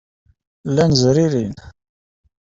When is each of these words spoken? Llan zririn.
Llan 0.69 0.91
zririn. 1.01 1.55